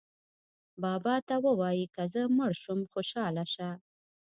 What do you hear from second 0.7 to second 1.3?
بابا